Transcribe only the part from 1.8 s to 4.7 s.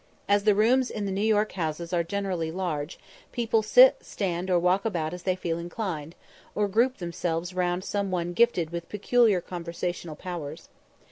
are generally large, people sit, stand, or